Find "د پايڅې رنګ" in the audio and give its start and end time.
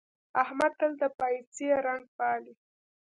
1.01-2.03